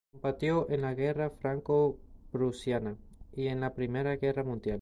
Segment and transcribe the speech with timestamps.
[0.13, 2.97] Combatió en la guerra franco-prusiana
[3.33, 4.79] y en la Primera Guerra Mundial.